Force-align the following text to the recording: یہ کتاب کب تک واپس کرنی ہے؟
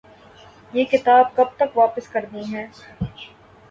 یہ 0.73 0.85
کتاب 0.91 1.35
کب 1.35 1.55
تک 1.57 1.77
واپس 1.77 2.07
کرنی 2.09 2.43
ہے؟ 2.53 2.67